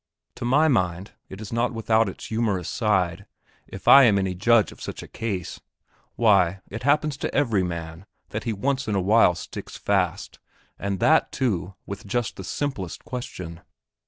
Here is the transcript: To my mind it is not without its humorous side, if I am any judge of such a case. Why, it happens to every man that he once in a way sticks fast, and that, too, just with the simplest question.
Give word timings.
To 0.37 0.45
my 0.45 0.67
mind 0.67 1.11
it 1.29 1.39
is 1.39 1.53
not 1.53 1.73
without 1.75 2.09
its 2.09 2.25
humorous 2.25 2.67
side, 2.67 3.27
if 3.67 3.87
I 3.87 4.05
am 4.05 4.17
any 4.17 4.33
judge 4.33 4.71
of 4.71 4.81
such 4.81 5.03
a 5.03 5.07
case. 5.07 5.61
Why, 6.15 6.61
it 6.69 6.81
happens 6.81 7.17
to 7.17 7.35
every 7.35 7.61
man 7.61 8.07
that 8.29 8.45
he 8.45 8.51
once 8.51 8.87
in 8.87 8.95
a 8.95 8.99
way 8.99 9.31
sticks 9.35 9.77
fast, 9.77 10.39
and 10.79 10.99
that, 11.01 11.31
too, 11.31 11.75
just 12.03 12.35
with 12.35 12.37
the 12.37 12.43
simplest 12.43 13.05
question. 13.05 13.61